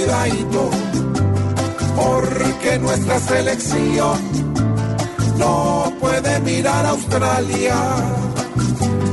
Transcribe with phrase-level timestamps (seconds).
[0.00, 0.70] cuidadito,
[1.96, 4.18] porque nuestra selección
[5.36, 7.76] no puede mirar a Australia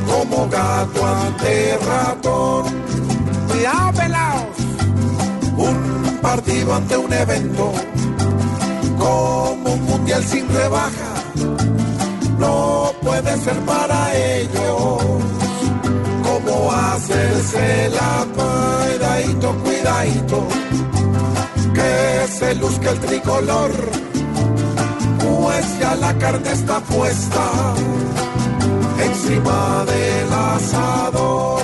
[0.08, 2.66] como gato ante ratón.
[3.50, 4.46] Cuidado, pelados.
[5.58, 7.74] Un partido ante un evento
[8.98, 11.14] como un mundial sin rebaja
[12.40, 15.02] no puede ser para ellos
[16.24, 19.56] como hacerse la cuidadito,
[21.74, 23.72] que se luzca el tricolor
[25.20, 27.74] pues ya la carne está puesta
[29.04, 31.64] encima del asador.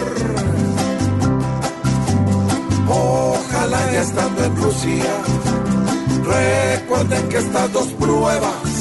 [2.88, 5.16] Ojalá ya estando en Rusia
[6.26, 8.74] recuerden que estas dos pruebas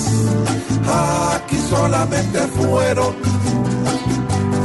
[1.34, 3.14] aquí solamente fueron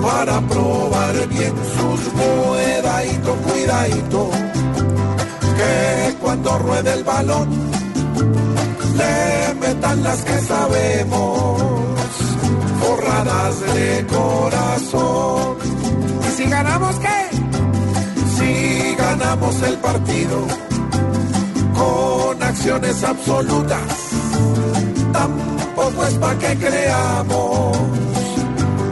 [0.02, 4.30] para probar bien sus cuidadito, cuidadito,
[5.58, 7.50] que cuando ruede el balón
[8.96, 11.62] le metan las que sabemos,
[12.82, 15.58] forradas de corazón.
[16.28, 17.20] ¿Y si ganamos qué?
[18.38, 20.38] Si ganamos el partido
[21.80, 23.90] con acciones absolutas,
[25.14, 27.78] tampoco es pa' que creamos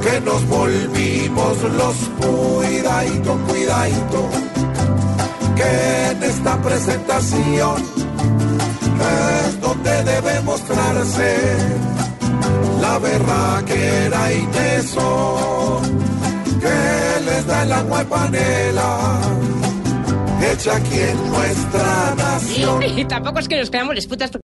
[0.05, 4.29] que nos volvimos los cuidadito, cuidadito,
[6.15, 7.83] en esta presentación
[9.45, 11.37] es donde debe mostrarse
[12.81, 15.99] la berraquera y tesón
[16.59, 19.19] que les da el agua y panela
[20.51, 22.83] hecha aquí en nuestra nación.
[22.97, 24.31] Y tampoco es que nos quedamos les putas